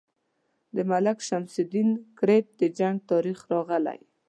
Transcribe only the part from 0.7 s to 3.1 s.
د ملک شمس الدین کرت د جنګ